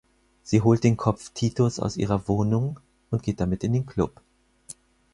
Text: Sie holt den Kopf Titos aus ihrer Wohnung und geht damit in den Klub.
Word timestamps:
Sie 0.41 0.61
holt 0.63 0.83
den 0.83 0.97
Kopf 0.97 1.29
Titos 1.29 1.77
aus 1.77 1.95
ihrer 1.95 2.27
Wohnung 2.27 2.79
und 3.11 3.21
geht 3.21 3.39
damit 3.39 3.63
in 3.63 3.73
den 3.73 3.85
Klub. 3.85 4.19